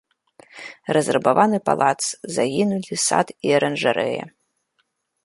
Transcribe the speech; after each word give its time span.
Разрабаваны 0.97 1.57
палац, 1.69 2.01
загінулі 2.37 2.95
сад 3.07 3.27
і 3.49 3.55
аранжарэя. 3.59 4.23